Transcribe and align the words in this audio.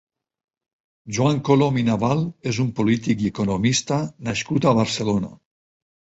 Joan 1.17 1.37
Colom 1.49 1.77
i 1.81 1.83
Naval 1.89 2.23
és 2.53 2.61
un 2.65 2.73
polític 2.81 3.23
i 3.27 3.31
economista 3.35 4.01
nascut 4.31 4.69
a 4.69 4.75
Barcelona. 4.83 5.33